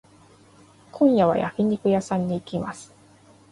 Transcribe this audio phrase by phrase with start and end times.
[0.91, 2.91] 今夜は焼肉屋さんに行きます。